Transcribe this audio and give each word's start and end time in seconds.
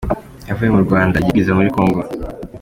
Yavuye 0.49 0.69
mu 0.75 0.81
Rwanda 0.85 1.13
agiye 1.17 1.29
kubwiriza 1.29 1.57
muri 1.57 1.73
Congo. 1.75 2.01